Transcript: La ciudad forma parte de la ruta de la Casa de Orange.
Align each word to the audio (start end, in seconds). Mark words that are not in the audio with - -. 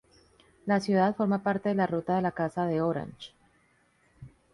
La 0.65 0.79
ciudad 0.79 1.15
forma 1.15 1.43
parte 1.43 1.69
de 1.69 1.75
la 1.75 1.85
ruta 1.85 2.15
de 2.15 2.23
la 2.23 2.31
Casa 2.31 2.65
de 2.65 2.81
Orange. 2.81 3.35